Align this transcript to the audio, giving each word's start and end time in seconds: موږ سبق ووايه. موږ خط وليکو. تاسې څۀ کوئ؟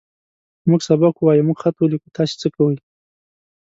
موږ 0.69 0.81
سبق 0.89 1.13
ووايه. 1.17 1.43
موږ 1.47 1.57
خط 1.61 1.75
وليکو. 1.79 2.09
تاسې 2.15 2.33
څۀ 2.41 2.47
کوئ؟ 2.55 2.75